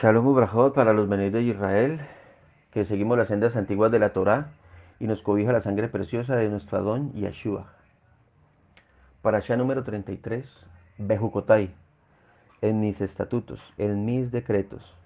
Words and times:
Shalom 0.00 0.28
Ubrahot 0.28 0.72
para 0.74 0.94
los 0.94 1.10
Benet 1.10 1.30
de 1.30 1.42
Israel, 1.42 2.00
que 2.70 2.86
seguimos 2.86 3.18
las 3.18 3.28
sendas 3.28 3.54
antiguas 3.54 3.92
de 3.92 3.98
la 3.98 4.14
Torá 4.14 4.52
y 4.98 5.06
nos 5.06 5.20
cobija 5.20 5.52
la 5.52 5.60
sangre 5.60 5.88
preciosa 5.88 6.36
de 6.36 6.48
nuestro 6.48 6.78
Adón 6.78 7.12
Yeshua. 7.12 7.66
Para 9.20 9.36
allá 9.36 9.58
número 9.58 9.84
33, 9.84 10.66
Bejucotai, 10.96 11.74
en 12.62 12.80
mis 12.80 13.02
estatutos, 13.02 13.74
en 13.76 14.06
mis 14.06 14.30
decretos. 14.30 14.96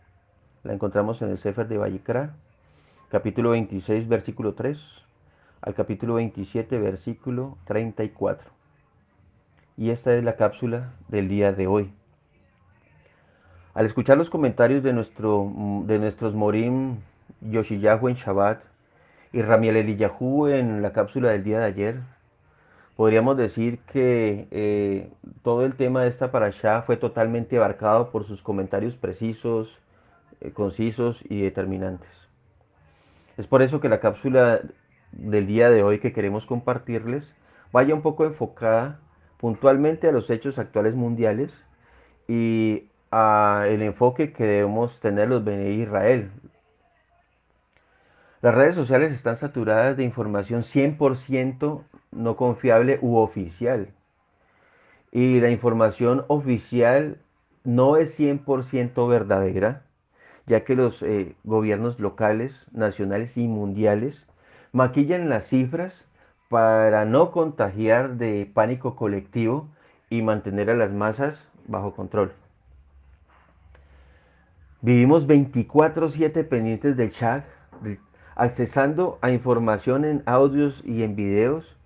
La 0.63 0.73
encontramos 0.73 1.21
en 1.23 1.31
el 1.31 1.39
Sefer 1.39 1.67
de 1.67 1.79
Vallicra, 1.79 2.37
capítulo 3.09 3.51
26, 3.51 4.07
versículo 4.07 4.55
3, 4.55 4.79
al 5.63 5.75
capítulo 5.75 6.15
27, 6.15 6.79
versículo 6.79 7.59
34. 7.65 8.49
Y 9.77 9.91
esta 9.91 10.15
es 10.15 10.23
la 10.23 10.37
cápsula 10.37 10.93
del 11.09 11.27
día 11.27 11.53
de 11.53 11.67
hoy. 11.67 11.93
Al 13.75 13.87
escuchar 13.87 14.17
los 14.17 14.31
comentarios 14.31 14.85
de, 14.85 14.93
nuestro, 14.93 15.51
de 15.85 15.99
nuestros 15.99 16.37
Morim 16.37 16.99
Yoshiyahu 17.41 18.07
en 18.07 18.15
Shabbat 18.15 18.63
y 19.33 19.43
Ramiel 19.43 19.77
Eliyahu 19.77 20.47
en 20.47 20.81
la 20.81 20.93
cápsula 20.93 21.33
del 21.33 21.43
día 21.43 21.59
de 21.59 21.65
ayer, 21.65 22.01
podríamos 22.95 23.37
decir 23.37 23.81
que 23.81 24.47
eh, 24.53 25.11
todo 25.43 25.65
el 25.65 25.75
tema 25.75 26.03
de 26.03 26.09
esta 26.09 26.31
parasha 26.31 26.83
fue 26.83 26.97
totalmente 26.97 27.57
abarcado 27.57 28.13
por 28.13 28.23
sus 28.23 28.43
comentarios 28.43 28.95
precisos, 28.95 29.81
eh, 30.41 30.53
concisos 30.53 31.25
y 31.29 31.43
determinantes. 31.43 32.29
Es 33.37 33.49
por 33.49 33.61
eso 33.61 33.81
que 33.81 33.89
la 33.89 33.99
cápsula 33.99 34.61
del 35.11 35.49
día 35.49 35.69
de 35.69 35.83
hoy 35.83 35.99
que 35.99 36.13
queremos 36.13 36.47
compartirles 36.47 37.35
vaya 37.73 37.93
un 37.93 38.03
poco 38.03 38.25
enfocada 38.25 39.01
puntualmente 39.37 40.07
a 40.07 40.13
los 40.13 40.31
hechos 40.31 40.61
actuales 40.61 40.95
mundiales 40.95 41.53
y 42.29 42.85
el 43.67 43.83
enfoque 43.83 44.33
que 44.33 44.45
debemos 44.45 44.99
tener 45.01 45.29
los 45.29 45.45
Bene 45.45 45.71
Israel. 45.71 46.31
Las 48.43 48.55
redes 48.55 48.75
sociales 48.75 49.13
están 49.13 49.37
saturadas 49.37 49.97
de 49.97 50.05
información 50.05 50.63
100% 50.63 51.83
no 52.13 52.37
confiable 52.37 52.99
u 53.01 53.17
oficial. 53.17 53.89
Y 55.13 55.41
la 55.41 55.51
información 55.51 56.25
oficial 56.29 57.19
no 57.63 57.97
es 57.97 58.19
100% 58.19 59.09
verdadera, 59.09 59.83
ya 60.47 60.65
que 60.65 60.75
los 60.75 61.03
eh, 61.03 61.35
gobiernos 61.45 62.01
locales, 62.01 62.67
nacionales 62.73 63.37
y 63.37 63.49
mundiales 63.49 64.27
maquillan 64.73 65.29
las 65.29 65.47
cifras 65.47 66.05
para 66.49 67.05
no 67.05 67.31
contagiar 67.31 68.17
de 68.17 68.51
pánico 68.53 68.97
colectivo 68.97 69.69
y 70.11 70.21
mantener 70.23 70.69
a 70.69 70.75
las 70.75 70.91
masas 70.93 71.49
bajo 71.67 71.95
control. 71.95 72.33
Vivimos 74.85 75.27
24/7 75.27 76.45
pendientes 76.45 76.95
del 76.99 77.11
chat, 77.11 77.47
accesando 78.37 79.19
a 79.23 79.31
información 79.31 80.05
en 80.05 80.23
audios 80.27 80.83
y 80.85 81.05
en 81.05 81.17
videos 81.17 81.79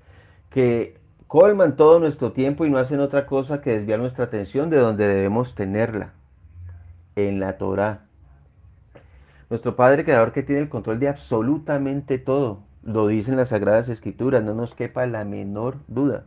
que 0.50 0.98
colman 1.28 1.76
todo 1.76 2.00
nuestro 2.00 2.32
tiempo 2.32 2.66
y 2.66 2.70
no 2.70 2.78
hacen 2.78 2.98
otra 2.98 3.26
cosa 3.26 3.60
que 3.60 3.70
desviar 3.70 4.00
nuestra 4.00 4.24
atención 4.24 4.69
de 4.69 4.78
donde 4.78 5.06
debemos 5.06 5.54
tenerla, 5.54 6.10
en 7.14 7.38
la 7.38 7.56
Torah. 7.56 8.00
Nuestro 9.48 9.76
Padre 9.76 10.04
Creador 10.04 10.32
que 10.32 10.42
tiene 10.42 10.62
el 10.62 10.69
control 10.69 10.98
de 10.98 11.08
absolutamente 11.08 12.19
todo, 12.19 12.64
lo 12.82 13.06
dicen 13.06 13.36
las 13.36 13.50
Sagradas 13.50 13.88
Escrituras, 13.88 14.42
no 14.42 14.54
nos 14.54 14.74
quepa 14.74 15.06
la 15.06 15.24
menor 15.24 15.76
duda. 15.86 16.24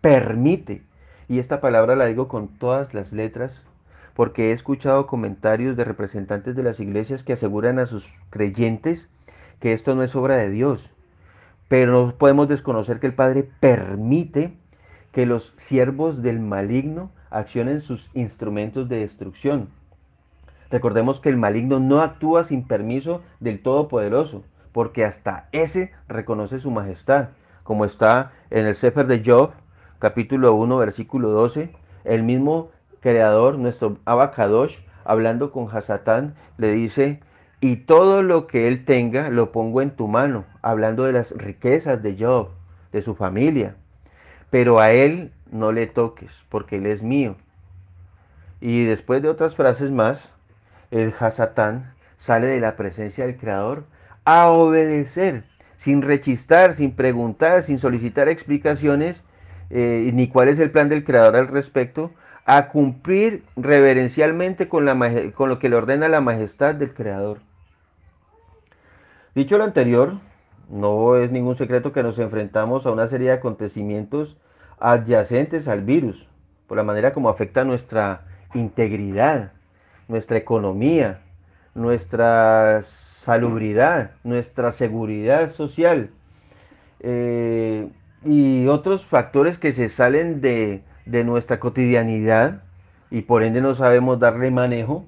Permite, 0.00 0.82
y 1.28 1.38
esta 1.38 1.60
palabra 1.60 1.94
la 1.94 2.06
digo 2.06 2.26
con 2.26 2.48
todas 2.48 2.94
las 2.94 3.12
letras, 3.12 3.64
porque 4.14 4.50
he 4.50 4.52
escuchado 4.52 5.06
comentarios 5.06 5.76
de 5.76 5.84
representantes 5.84 6.54
de 6.54 6.62
las 6.62 6.80
iglesias 6.80 7.24
que 7.24 7.32
aseguran 7.34 7.78
a 7.78 7.86
sus 7.86 8.08
creyentes 8.30 9.08
que 9.60 9.72
esto 9.72 9.94
no 9.94 10.02
es 10.02 10.14
obra 10.14 10.36
de 10.36 10.50
Dios. 10.50 10.90
Pero 11.68 11.92
no 11.92 12.14
podemos 12.16 12.48
desconocer 12.48 13.00
que 13.00 13.06
el 13.06 13.14
Padre 13.14 13.48
permite 13.60 14.54
que 15.12 15.26
los 15.26 15.54
siervos 15.56 16.22
del 16.22 16.40
maligno 16.40 17.10
accionen 17.30 17.80
sus 17.80 18.10
instrumentos 18.14 18.88
de 18.88 19.00
destrucción. 19.00 19.68
Recordemos 20.70 21.20
que 21.20 21.28
el 21.28 21.36
maligno 21.36 21.80
no 21.80 22.00
actúa 22.00 22.44
sin 22.44 22.66
permiso 22.66 23.22
del 23.40 23.62
Todopoderoso, 23.62 24.44
porque 24.72 25.04
hasta 25.04 25.48
ese 25.52 25.92
reconoce 26.08 26.58
su 26.60 26.70
majestad, 26.70 27.28
como 27.62 27.84
está 27.84 28.32
en 28.50 28.66
el 28.66 28.74
Sefer 28.74 29.06
de 29.06 29.22
Job, 29.24 29.52
capítulo 29.98 30.54
1, 30.54 30.76
versículo 30.78 31.30
12, 31.30 31.72
el 32.04 32.22
mismo 32.22 32.70
creador, 33.04 33.58
nuestro 33.58 33.98
Abacadosh, 34.06 34.78
hablando 35.04 35.52
con 35.52 35.68
Hasatán, 35.70 36.34
le 36.56 36.72
dice, 36.72 37.20
y 37.60 37.76
todo 37.76 38.22
lo 38.22 38.46
que 38.46 38.66
él 38.66 38.86
tenga 38.86 39.28
lo 39.28 39.52
pongo 39.52 39.82
en 39.82 39.90
tu 39.90 40.08
mano, 40.08 40.46
hablando 40.62 41.04
de 41.04 41.12
las 41.12 41.32
riquezas 41.32 42.02
de 42.02 42.16
Job, 42.18 42.48
de 42.92 43.02
su 43.02 43.14
familia. 43.14 43.76
Pero 44.48 44.80
a 44.80 44.90
él 44.90 45.32
no 45.52 45.70
le 45.70 45.86
toques, 45.86 46.32
porque 46.48 46.76
él 46.76 46.86
es 46.86 47.02
mío. 47.02 47.36
Y 48.62 48.86
después 48.86 49.20
de 49.20 49.28
otras 49.28 49.54
frases 49.54 49.90
más, 49.90 50.30
el 50.90 51.12
Hasatán 51.20 51.92
sale 52.18 52.46
de 52.46 52.60
la 52.60 52.74
presencia 52.74 53.26
del 53.26 53.36
Creador 53.36 53.84
a 54.24 54.48
obedecer, 54.48 55.44
sin 55.76 56.00
rechistar, 56.00 56.72
sin 56.72 56.92
preguntar, 56.92 57.64
sin 57.64 57.78
solicitar 57.78 58.30
explicaciones, 58.30 59.22
eh, 59.68 60.10
ni 60.14 60.28
cuál 60.28 60.48
es 60.48 60.58
el 60.58 60.70
plan 60.70 60.88
del 60.88 61.04
Creador 61.04 61.36
al 61.36 61.48
respecto, 61.48 62.10
a 62.44 62.68
cumplir 62.68 63.44
reverencialmente 63.56 64.68
con, 64.68 64.84
lo 64.84 65.58
que 65.58 65.68
le 65.68 65.76
ordena 65.76 66.08
la 66.08 66.20
majestad 66.20 66.74
del 66.74 66.92
Creador. 66.92 67.38
Dicho 69.34 69.58
lo 69.58 69.64
anterior, 69.64 70.18
no 70.68 71.16
es 71.16 71.30
ningún 71.30 71.56
secreto 71.56 71.92
que 71.92 72.02
nos 72.02 72.18
enfrentamos 72.18 72.86
a 72.86 72.92
una 72.92 73.06
serie 73.06 73.28
de 73.28 73.34
acontecimientos 73.34 74.36
adyacentes 74.78 75.68
al 75.68 75.82
virus, 75.82 76.28
por 76.66 76.76
la 76.76 76.84
manera 76.84 77.12
como 77.12 77.28
afecta 77.28 77.64
nuestra 77.64 78.26
integridad, 78.52 79.52
nuestra 80.08 80.36
economía, 80.36 81.20
nuestra 81.74 82.82
salubridad, 82.82 84.12
nuestra 84.22 84.70
seguridad 84.70 85.50
social 85.52 86.10
eh, 87.00 87.88
y 88.24 88.66
otros 88.66 89.06
factores 89.06 89.58
que 89.58 89.72
se 89.72 89.88
salen 89.88 90.40
de, 90.40 90.82
de 91.06 91.24
nuestra 91.24 91.60
cotidianidad 91.60 92.62
y 93.10 93.22
por 93.22 93.44
ende 93.44 93.60
no 93.60 93.74
sabemos 93.74 94.18
darle 94.18 94.50
manejo 94.50 95.04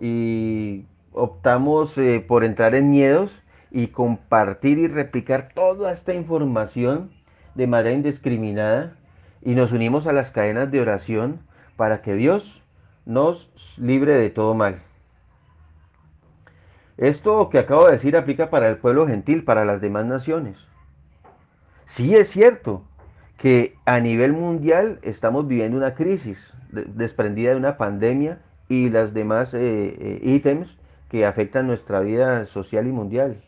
y 0.00 0.86
optamos 1.12 1.96
eh, 1.98 2.24
por 2.26 2.44
entrar 2.44 2.74
en 2.74 2.90
miedos 2.90 3.42
y 3.70 3.88
compartir 3.88 4.78
y 4.78 4.88
replicar 4.88 5.50
toda 5.54 5.92
esta 5.92 6.14
información 6.14 7.10
de 7.54 7.66
manera 7.66 7.92
indiscriminada 7.92 8.96
y 9.42 9.54
nos 9.54 9.72
unimos 9.72 10.06
a 10.06 10.12
las 10.12 10.30
cadenas 10.30 10.70
de 10.70 10.80
oración 10.80 11.40
para 11.76 12.02
que 12.02 12.14
Dios 12.14 12.62
nos 13.04 13.78
libre 13.78 14.14
de 14.14 14.30
todo 14.30 14.54
mal. 14.54 14.80
Esto 16.96 17.50
que 17.50 17.58
acabo 17.58 17.86
de 17.86 17.92
decir 17.92 18.16
aplica 18.16 18.50
para 18.50 18.68
el 18.68 18.78
pueblo 18.78 19.06
gentil, 19.06 19.44
para 19.44 19.64
las 19.64 19.80
demás 19.80 20.06
naciones. 20.06 20.56
Sí 21.86 22.14
es 22.14 22.30
cierto, 22.30 22.84
que 23.44 23.76
a 23.84 24.00
nivel 24.00 24.32
mundial 24.32 25.00
estamos 25.02 25.46
viviendo 25.46 25.76
una 25.76 25.92
crisis 25.92 26.38
desprendida 26.70 27.50
de 27.50 27.56
una 27.56 27.76
pandemia 27.76 28.38
y 28.70 28.88
las 28.88 29.12
demás 29.12 29.52
eh, 29.52 29.58
eh, 29.60 30.20
ítems 30.22 30.78
que 31.10 31.26
afectan 31.26 31.66
nuestra 31.66 32.00
vida 32.00 32.46
social 32.46 32.86
y 32.86 32.90
mundial. 32.90 33.42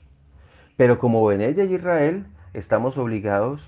Pero 0.77 0.99
como 0.99 1.25
Benella 1.25 1.65
y 1.65 1.77
Israel 1.77 2.27
estamos 2.53 2.99
obligados 2.99 3.63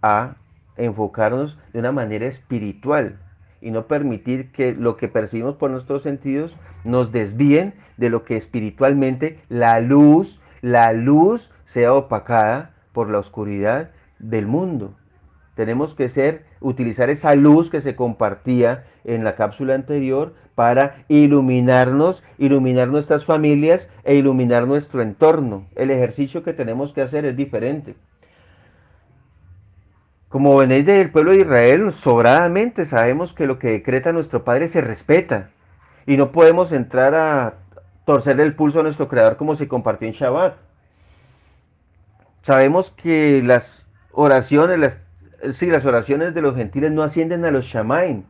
a 0.00 0.36
enfocarnos 0.78 1.58
de 1.74 1.80
una 1.80 1.92
manera 1.92 2.24
espiritual 2.24 3.18
y 3.60 3.70
no 3.70 3.86
permitir 3.86 4.52
que 4.52 4.72
lo 4.72 4.96
que 4.96 5.08
percibimos 5.08 5.56
por 5.56 5.70
nuestros 5.70 6.00
sentidos 6.00 6.56
nos 6.84 7.12
desvíen 7.12 7.74
de 7.98 8.08
lo 8.08 8.24
que 8.24 8.38
espiritualmente 8.38 9.40
la 9.50 9.78
luz, 9.80 10.40
la 10.62 10.94
luz 10.94 11.52
sea 11.66 11.92
opacada 11.92 12.70
por 12.94 13.10
la 13.10 13.18
oscuridad 13.18 13.90
del 14.18 14.46
mundo. 14.46 14.94
Tenemos 15.56 15.94
que 15.94 16.10
ser, 16.10 16.44
utilizar 16.60 17.08
esa 17.08 17.34
luz 17.34 17.70
que 17.70 17.80
se 17.80 17.96
compartía 17.96 18.84
en 19.04 19.24
la 19.24 19.36
cápsula 19.36 19.74
anterior 19.74 20.34
para 20.54 20.96
iluminarnos, 21.08 22.22
iluminar 22.36 22.88
nuestras 22.88 23.24
familias 23.24 23.88
e 24.04 24.16
iluminar 24.16 24.66
nuestro 24.66 25.00
entorno. 25.00 25.64
El 25.74 25.90
ejercicio 25.90 26.42
que 26.42 26.52
tenemos 26.52 26.92
que 26.92 27.00
hacer 27.00 27.24
es 27.24 27.36
diferente. 27.36 27.94
Como 30.28 30.54
venéis 30.58 30.84
del 30.84 31.10
pueblo 31.10 31.30
de 31.30 31.38
Israel, 31.38 31.90
sobradamente 31.94 32.84
sabemos 32.84 33.32
que 33.32 33.46
lo 33.46 33.58
que 33.58 33.68
decreta 33.68 34.12
nuestro 34.12 34.44
Padre 34.44 34.68
se 34.68 34.82
respeta 34.82 35.48
y 36.06 36.18
no 36.18 36.32
podemos 36.32 36.70
entrar 36.70 37.14
a 37.14 37.54
torcer 38.04 38.38
el 38.40 38.54
pulso 38.54 38.80
a 38.80 38.82
nuestro 38.82 39.08
Creador 39.08 39.38
como 39.38 39.54
se 39.54 39.68
compartió 39.68 40.06
en 40.06 40.12
Shabbat. 40.12 40.56
Sabemos 42.42 42.90
que 42.90 43.42
las 43.42 43.86
oraciones, 44.12 44.78
las 44.78 45.05
sí, 45.52 45.66
las 45.66 45.84
oraciones 45.84 46.34
de 46.34 46.42
los 46.42 46.56
gentiles 46.56 46.92
no 46.92 47.02
ascienden 47.02 47.44
a 47.44 47.50
los 47.50 47.66
shamaim, 47.66 48.24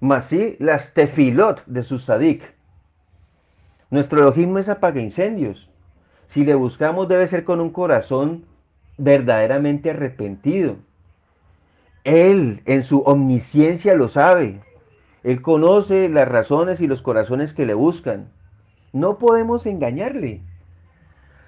mas 0.00 0.26
sí 0.26 0.56
las 0.58 0.94
tefilot 0.94 1.64
de 1.66 1.82
su 1.82 1.98
sadik. 1.98 2.42
Nuestro 3.90 4.20
Elohim 4.20 4.56
es 4.58 4.68
apaga 4.68 5.00
incendios. 5.00 5.70
Si 6.26 6.44
le 6.44 6.54
buscamos 6.54 7.08
debe 7.08 7.26
ser 7.26 7.44
con 7.44 7.60
un 7.60 7.70
corazón 7.70 8.44
verdaderamente 8.98 9.90
arrepentido. 9.90 10.76
Él 12.04 12.62
en 12.66 12.84
su 12.84 13.00
omnisciencia 13.00 13.94
lo 13.94 14.08
sabe. 14.08 14.60
Él 15.22 15.40
conoce 15.40 16.08
las 16.08 16.28
razones 16.28 16.80
y 16.80 16.86
los 16.86 17.02
corazones 17.02 17.54
que 17.54 17.66
le 17.66 17.74
buscan. 17.74 18.30
No 18.92 19.18
podemos 19.18 19.66
engañarle. 19.66 20.42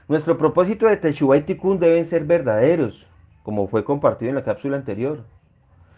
Nuestro 0.09 0.39
propósito 0.39 0.87
de 0.87 0.97
Teshuvah 0.97 1.39
y 1.39 1.43
Tikkun 1.43 1.79
deben 1.79 2.07
ser 2.07 2.25
verdaderos, 2.25 3.09
como 3.43 3.69
fue 3.69 3.85
compartido 3.85 4.31
en 4.31 4.37
la 4.37 4.45
cápsula 4.45 4.77
anterior. 4.77 5.25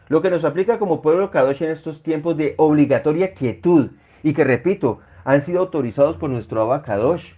Lo 0.08 0.22
que 0.22 0.30
nos 0.30 0.44
aplica 0.44 0.78
como 0.78 1.02
pueblo 1.02 1.30
Kadosh 1.30 1.62
en 1.62 1.70
estos 1.70 2.02
tiempos 2.02 2.36
de 2.36 2.54
obligatoria 2.58 3.34
quietud 3.34 3.92
y 4.22 4.34
que, 4.34 4.44
repito, 4.44 5.00
han 5.24 5.40
sido 5.40 5.60
autorizados 5.60 6.16
por 6.16 6.30
nuestro 6.30 6.60
Abba 6.62 6.82
Kadosh. 6.82 7.34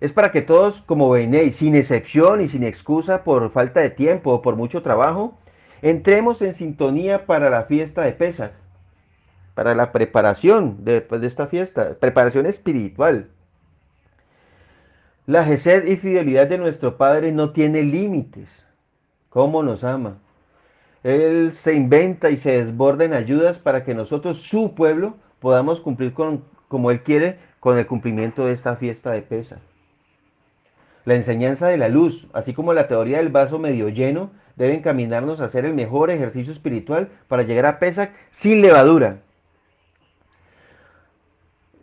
Es 0.00 0.12
para 0.12 0.30
que 0.30 0.42
todos, 0.42 0.82
como 0.82 1.08
Beinei, 1.10 1.52
sin 1.52 1.74
excepción 1.74 2.40
y 2.40 2.48
sin 2.48 2.64
excusa 2.64 3.24
por 3.24 3.50
falta 3.52 3.80
de 3.80 3.90
tiempo 3.90 4.32
o 4.32 4.42
por 4.42 4.56
mucho 4.56 4.82
trabajo, 4.82 5.38
entremos 5.82 6.42
en 6.42 6.54
sintonía 6.54 7.26
para 7.26 7.48
la 7.50 7.64
fiesta 7.64 8.02
de 8.02 8.12
Pesach, 8.12 8.52
para 9.54 9.74
la 9.74 9.92
preparación 9.92 10.84
de, 10.84 11.00
pues, 11.00 11.20
de 11.20 11.26
esta 11.26 11.46
fiesta, 11.46 11.94
preparación 12.00 12.46
espiritual. 12.46 13.28
La 15.26 15.44
gesed 15.44 15.86
y 15.86 15.96
fidelidad 15.96 16.48
de 16.48 16.58
nuestro 16.58 16.98
Padre 16.98 17.32
no 17.32 17.52
tiene 17.52 17.82
límites. 17.82 18.63
¿Cómo 19.34 19.64
nos 19.64 19.82
ama? 19.82 20.18
Él 21.02 21.50
se 21.50 21.74
inventa 21.74 22.30
y 22.30 22.36
se 22.36 22.52
desborda 22.52 23.04
en 23.04 23.14
ayudas 23.14 23.58
para 23.58 23.82
que 23.82 23.92
nosotros, 23.92 24.42
su 24.42 24.76
pueblo, 24.76 25.16
podamos 25.40 25.80
cumplir 25.80 26.14
con, 26.14 26.44
como 26.68 26.92
Él 26.92 27.02
quiere 27.02 27.38
con 27.58 27.76
el 27.76 27.84
cumplimiento 27.84 28.46
de 28.46 28.52
esta 28.52 28.76
fiesta 28.76 29.10
de 29.10 29.22
Pesa. 29.22 29.58
La 31.04 31.16
enseñanza 31.16 31.66
de 31.66 31.78
la 31.78 31.88
luz, 31.88 32.28
así 32.32 32.54
como 32.54 32.74
la 32.74 32.86
teoría 32.86 33.18
del 33.18 33.30
vaso 33.30 33.58
medio 33.58 33.88
lleno, 33.88 34.30
deben 34.54 34.82
caminarnos 34.82 35.40
a 35.40 35.46
hacer 35.46 35.64
el 35.64 35.74
mejor 35.74 36.10
ejercicio 36.10 36.52
espiritual 36.52 37.08
para 37.26 37.42
llegar 37.42 37.66
a 37.66 37.80
Pesach 37.80 38.12
sin 38.30 38.62
levadura, 38.62 39.18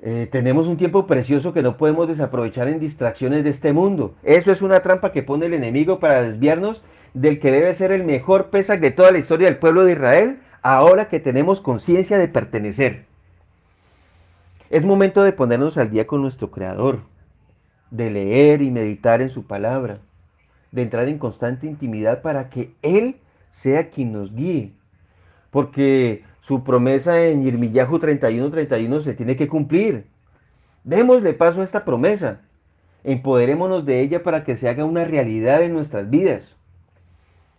eh, 0.03 0.27
tenemos 0.31 0.68
un 0.68 0.77
tiempo 0.77 1.06
precioso 1.06 1.53
que 1.53 1.62
no 1.62 1.77
podemos 1.77 2.07
desaprovechar 2.07 2.68
en 2.68 2.80
distracciones 2.80 3.44
de 3.44 3.51
este 3.51 3.71
mundo. 3.71 4.15
Eso 4.24 4.51
es 4.51 4.63
una 4.63 4.80
trampa 4.80 5.12
que 5.12 5.21
pone 5.21 5.45
el 5.45 5.53
enemigo 5.53 6.00
para 6.00 6.24
desviarnos 6.24 6.83
del 7.13 7.40
que 7.40 7.52
debe 7.52 7.74
ser 7.74 7.92
el 7.92 8.04
mejor 8.04 8.50
Pesach 8.50 8.80
de 8.80 8.92
toda 8.92 9.12
la 9.12 9.19
historia 9.19 9.48
del 9.48 9.58
pueblo 9.58 9.84
de 9.84 9.94
Israel, 9.94 10.40
ahora 10.62 11.10
que 11.10 11.19
tenemos 11.19 11.62
conciencia 11.62 12.18
de 12.18 12.28
pertenecer. 12.28 13.06
Es 14.69 14.86
momento 14.86 15.24
de 15.24 15.34
ponernos 15.34 15.78
al 15.78 15.92
día 15.92 16.08
con 16.08 16.22
nuestro 16.22 16.52
Creador, 16.52 17.02
de 17.90 18.10
leer 18.10 18.62
y 18.62 18.72
meditar 18.72 19.22
en 19.22 19.30
su 19.30 19.46
palabra, 19.46 20.00
de 20.72 20.81
entrar 20.84 21.10
en 21.10 21.18
constante 21.18 21.68
intimidad 21.68 22.22
para 22.22 22.50
que 22.50 22.74
Él 22.81 23.18
sea 23.52 23.90
quien 23.90 24.13
nos 24.13 24.34
guíe. 24.34 24.72
Porque 25.50 26.24
su 26.40 26.63
promesa 26.63 27.22
en 27.25 27.44
Yirmiyahu 27.44 28.00
31-31 28.00 29.02
se 29.02 29.13
tiene 29.13 29.36
que 29.36 29.50
cumplir. 29.50 30.06
Démosle 30.86 31.34
paso 31.34 31.60
a 31.60 31.66
esta 31.66 31.84
promesa. 31.84 32.40
Empoderémonos 33.04 33.86
de 33.86 34.00
ella 34.00 34.24
para 34.24 34.46
que 34.46 34.56
se 34.56 34.69
haga 34.69 34.86
una 34.86 35.04
realidad 35.04 35.62
en 35.63 35.74
nuestras 35.74 36.10
vidas. 36.10 36.56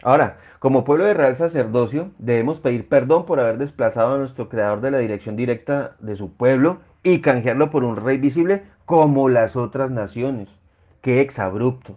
Ahora, 0.03 0.39
como 0.59 0.85
pueblo 0.85 1.05
de 1.05 1.15
real 1.15 1.37
sacerdocio, 1.37 2.11
debemos 2.19 2.59
pedir 2.59 2.89
perdón 2.89 3.25
por 3.25 3.39
haber 3.39 3.59
desplazado 3.59 4.15
a 4.15 4.19
nuestro 4.19 4.49
creador 4.49 4.81
de 4.81 4.91
la 4.91 4.99
dirección 4.99 5.37
directa 5.37 5.97
de 6.01 6.17
su 6.17 6.33
pueblo 6.33 6.79
y 7.05 7.21
canjearlo 7.21 7.71
por 7.71 7.85
un 7.85 7.97
rey 7.97 8.19
visible 8.19 8.65
como 8.85 9.29
las 9.29 9.57
otras 9.57 9.91
naciones. 9.91 10.49
¡Qué 11.01 11.21
exabrupto! 11.21 11.97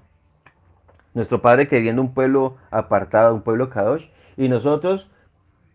Nuestro 1.15 1.41
padre 1.41 1.67
queriendo 1.67 2.01
un 2.01 2.13
pueblo 2.13 2.57
apartado, 2.71 3.33
un 3.33 3.41
pueblo 3.41 3.69
kadosh, 3.69 4.07
y 4.37 4.49
nosotros 4.49 5.09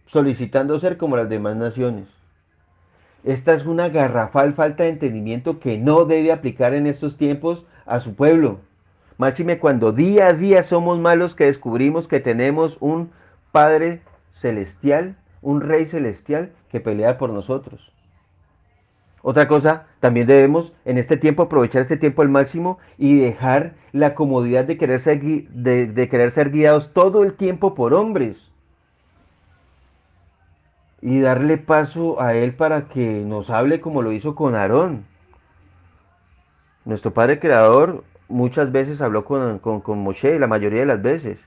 solicitando 0.06 0.78
ser 0.78 0.96
como 0.96 1.16
las 1.16 1.28
demás 1.28 1.56
naciones. 1.56 2.08
Esta 3.24 3.54
es 3.54 3.66
una 3.66 3.88
garrafal 3.88 4.54
falta 4.54 4.84
de 4.84 4.90
entendimiento 4.90 5.60
que 5.60 5.78
no 5.78 6.04
debe 6.04 6.32
aplicar 6.32 6.74
en 6.74 6.86
estos 6.86 7.16
tiempos 7.16 7.64
a 7.86 8.00
su 8.00 8.14
pueblo. 8.14 8.60
Máxime 9.20 9.58
cuando 9.58 9.92
día 9.92 10.28
a 10.28 10.32
día 10.32 10.62
somos 10.62 10.98
malos 10.98 11.34
que 11.34 11.44
descubrimos 11.44 12.08
que 12.08 12.20
tenemos 12.20 12.78
un 12.80 13.10
Padre 13.52 14.00
celestial, 14.32 15.14
un 15.42 15.60
Rey 15.60 15.84
celestial 15.84 16.52
que 16.70 16.80
pelea 16.80 17.18
por 17.18 17.28
nosotros. 17.28 17.92
Otra 19.20 19.46
cosa, 19.46 19.88
también 19.98 20.26
debemos 20.26 20.72
en 20.86 20.96
este 20.96 21.18
tiempo 21.18 21.42
aprovechar 21.42 21.82
este 21.82 21.98
tiempo 21.98 22.22
al 22.22 22.30
máximo 22.30 22.78
y 22.96 23.18
dejar 23.18 23.74
la 23.92 24.14
comodidad 24.14 24.64
de 24.64 24.78
querer 24.78 25.00
ser, 25.00 25.20
de, 25.20 25.86
de 25.86 26.08
querer 26.08 26.30
ser 26.30 26.50
guiados 26.50 26.94
todo 26.94 27.22
el 27.22 27.34
tiempo 27.34 27.74
por 27.74 27.92
hombres 27.92 28.50
y 31.02 31.20
darle 31.20 31.58
paso 31.58 32.22
a 32.22 32.32
Él 32.32 32.54
para 32.54 32.88
que 32.88 33.22
nos 33.26 33.50
hable 33.50 33.82
como 33.82 34.00
lo 34.00 34.12
hizo 34.12 34.34
con 34.34 34.54
Aarón. 34.54 35.04
Nuestro 36.86 37.12
Padre 37.12 37.38
Creador 37.38 38.04
muchas 38.30 38.72
veces 38.72 39.00
habló 39.00 39.24
con, 39.24 39.58
con, 39.58 39.98
Moshe, 39.98 40.38
la 40.38 40.46
mayoría 40.46 40.80
de 40.80 40.86
las 40.86 41.02
veces, 41.02 41.40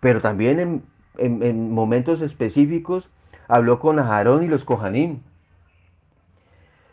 pero 0.00 0.20
también 0.20 0.82
en, 1.18 1.70
momentos 1.70 2.20
específicos 2.20 3.08
habló 3.46 3.78
con 3.78 3.98
Aarón 3.98 4.42
y 4.42 4.48
los 4.48 4.64
Kohanim, 4.64 5.20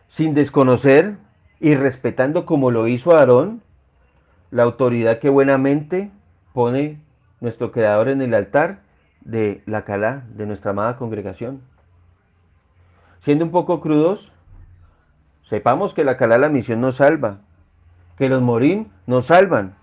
sin 0.08 0.34
desconocer 0.34 1.16
y 1.60 1.76
respetando 1.76 2.46
como 2.46 2.70
lo 2.70 2.88
hizo 2.88 3.16
Aarón, 3.16 3.62
la 4.52 4.64
autoridad 4.64 5.20
que 5.20 5.30
buenamente 5.30 6.12
pone 6.54 7.00
nuestro 7.40 7.72
Creador 7.72 8.10
en 8.10 8.22
el 8.22 8.34
altar 8.34 8.82
de 9.22 9.64
la 9.66 9.86
Calá, 9.86 10.26
de 10.36 10.46
nuestra 10.46 10.72
amada 10.72 10.98
congregación. 10.98 11.62
Siendo 13.22 13.46
un 13.46 13.52
poco 13.52 13.80
crudos, 13.80 14.34
sepamos 15.44 15.94
que 15.94 16.04
la 16.04 16.18
calá 16.18 16.38
la 16.38 16.50
misión 16.50 16.82
nos 16.82 16.96
salva, 16.96 17.42
que 18.22 18.30
los 18.30 18.44
morim 18.44 18.90
nos 19.08 19.26
salvan. 19.26 19.74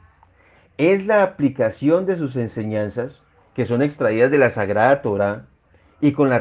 Es 0.77 1.05
la 1.05 1.25
aplicación 1.25 2.07
de 2.07 2.15
sus 2.15 2.37
enseñanzas, 2.37 3.21
que 3.53 3.67
son 3.67 3.83
extraídas 3.83 4.31
de 4.31 4.39
la 4.39 4.51
Sagrada 4.51 5.03
Torah, 5.03 5.47
y 6.01 6.13
con 6.13 6.31
la, 6.31 6.39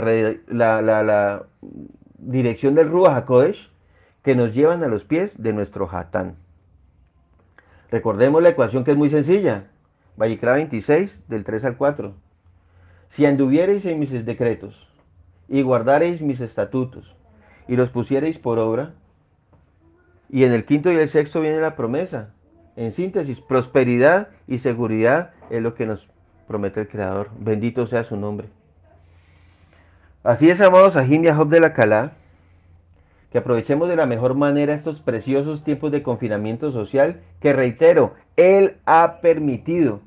la, 0.48 1.48
dirección 2.20 2.76
del 2.76 2.92
Ruach 2.92 3.18
HaKodesh, 3.18 3.72
que 4.22 4.36
nos 4.36 4.54
llevan 4.54 4.84
a 4.84 4.88
los 4.88 5.06
pies 5.06 5.42
de 5.42 5.54
nuestro 5.54 5.90
Hatán. 5.92 6.36
Recordemos 7.90 8.44
la 8.44 8.50
ecuación 8.50 8.84
que 8.84 8.92
es 8.92 8.98
muy 8.98 9.10
sencilla. 9.10 9.64
Vallicra 10.18 10.54
26, 10.54 11.24
del 11.28 11.44
3 11.44 11.66
al 11.66 11.78
4. 11.78 12.14
Si 13.08 13.26
anduviereis 13.26 13.88
en 13.88 13.98
mis 13.98 14.12
decretos, 14.24 14.88
y 15.48 15.64
guardareis 15.64 16.22
mis 16.22 16.42
estatutos, 16.42 17.16
y 17.68 17.76
los 17.76 17.90
pusiereis 17.90 18.38
por 18.38 18.60
obra. 18.60 18.94
Y 20.30 20.44
en 20.44 20.52
el 20.52 20.66
quinto 20.66 20.92
y 20.92 20.98
el 20.98 21.10
sexto 21.10 21.42
viene 21.42 21.60
la 21.60 21.76
promesa. 21.76 22.30
En 22.76 22.92
síntesis, 22.92 23.42
prosperidad 23.42 24.30
y 24.48 24.60
seguridad 24.60 25.32
es 25.50 25.62
lo 25.62 25.74
que 25.74 25.86
nos 25.86 26.08
promete 26.48 26.82
el 26.82 26.88
Creador. 26.88 27.30
Bendito 27.40 27.88
sea 27.88 28.04
su 28.04 28.18
nombre. 28.18 28.50
Así 30.24 30.50
es, 30.50 30.60
amados 30.62 30.96
Ajim 30.96 31.24
y 31.24 31.30
Job 31.30 31.50
de 31.50 31.60
la 31.60 31.74
Calá, 31.74 32.12
que 33.32 33.38
aprovechemos 33.38 33.88
de 33.88 33.96
la 33.96 34.06
mejor 34.06 34.36
manera 34.36 34.74
estos 34.74 35.00
preciosos 35.00 35.64
tiempos 35.64 35.92
de 35.92 36.04
confinamiento 36.04 36.72
social 36.72 37.22
que, 37.40 37.54
reitero, 37.54 38.14
Él 38.36 38.78
ha 38.86 39.20
permitido 39.22 40.02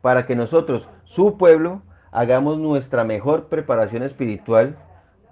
para 0.00 0.26
que 0.26 0.36
nosotros, 0.36 0.88
su 1.04 1.36
pueblo, 1.36 1.82
hagamos 2.12 2.58
nuestra 2.58 3.04
mejor 3.04 3.46
preparación 3.48 4.02
espiritual 4.02 4.76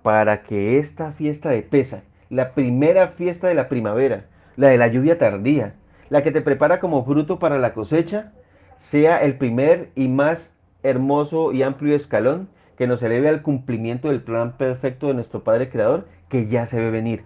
para 0.02 0.42
que 0.42 0.78
esta 0.78 1.12
fiesta 1.12 1.50
de 1.50 1.62
Pesa, 1.62 2.02
la 2.28 2.52
primera 2.54 3.08
fiesta 3.08 3.48
de 3.48 3.54
la 3.54 3.68
primavera, 3.68 4.26
la 4.56 4.68
de 4.68 4.78
la 4.78 4.88
lluvia 4.88 5.18
tardía, 5.18 5.74
la 6.08 6.22
que 6.22 6.32
te 6.32 6.42
prepara 6.42 6.80
como 6.80 7.04
fruto 7.04 7.38
para 7.38 7.58
la 7.58 7.74
cosecha, 7.74 8.32
sea 8.78 9.18
el 9.18 9.38
primer 9.38 9.90
y 9.94 10.08
más 10.08 10.52
hermoso 10.82 11.52
y 11.52 11.62
amplio 11.62 11.94
escalón 11.94 12.48
que 12.76 12.86
nos 12.86 13.02
eleve 13.02 13.28
al 13.28 13.42
cumplimiento 13.42 14.08
del 14.08 14.22
plan 14.22 14.56
perfecto 14.56 15.08
de 15.08 15.14
nuestro 15.14 15.44
Padre 15.44 15.70
Creador 15.70 16.06
que 16.28 16.48
ya 16.48 16.66
se 16.66 16.78
ve 16.80 16.90
venir, 16.90 17.24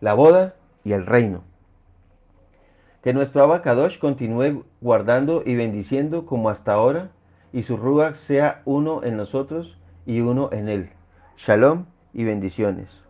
la 0.00 0.14
boda 0.14 0.54
y 0.84 0.92
el 0.92 1.06
reino. 1.06 1.42
Que 3.02 3.12
nuestro 3.12 3.42
Abacadosh 3.42 3.98
continúe 3.98 4.64
guardando 4.80 5.42
y 5.44 5.54
bendiciendo 5.54 6.26
como 6.26 6.50
hasta 6.50 6.72
ahora 6.72 7.10
y 7.52 7.62
su 7.62 7.76
Ruach 7.76 8.14
sea 8.14 8.62
uno 8.64 9.02
en 9.04 9.16
nosotros 9.16 9.78
y 10.04 10.20
uno 10.20 10.50
en 10.52 10.68
él. 10.68 10.90
Shalom 11.36 11.86
y 12.12 12.24
bendiciones. 12.24 13.07